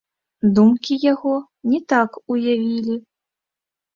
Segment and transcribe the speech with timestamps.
[0.59, 1.33] Думкі яго
[1.73, 2.95] не так уявілі.